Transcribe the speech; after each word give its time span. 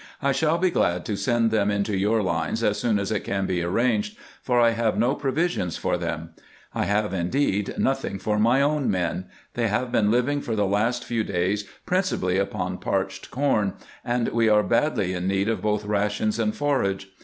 I 0.19 0.31
shall 0.31 0.57
be 0.57 0.71
glad 0.71 1.05
to 1.05 1.15
send 1.15 1.51
them 1.51 1.69
into 1.69 1.95
your 1.95 2.23
lines 2.23 2.63
as 2.63 2.79
soon 2.79 2.97
as 2.97 3.11
it 3.11 3.19
can 3.19 3.45
be 3.45 3.61
arranged, 3.61 4.17
for 4.41 4.59
I 4.59 4.71
have 4.71 4.97
no 4.97 5.13
provisions 5.13 5.77
for 5.77 5.95
them. 5.95 6.31
I 6.73 6.85
have, 6.85 7.13
indeed, 7.13 7.75
nothing 7.77 8.17
for 8.17 8.39
my 8.39 8.63
own 8.63 8.89
men. 8.89 9.25
They 9.53 9.67
have 9.67 9.91
been 9.91 10.09
living 10.09 10.41
for 10.41 10.55
the 10.55 10.65
last 10.65 11.03
few 11.03 11.23
days 11.23 11.65
principally 11.85 12.39
upon 12.39 12.79
parched 12.79 13.29
corn, 13.29 13.73
and 14.03 14.29
we 14.29 14.49
are 14.49 14.63
badly 14.63 15.13
in 15.13 15.27
need 15.27 15.47
of 15.47 15.61
both 15.61 15.85
rations 15.85 16.39
and 16.39 16.55
forage. 16.55 17.09